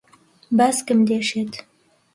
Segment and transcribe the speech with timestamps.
[0.57, 1.53] باسکم دێشێت.